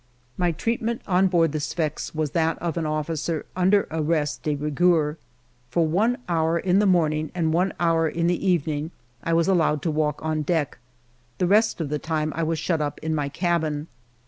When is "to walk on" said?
9.83-10.41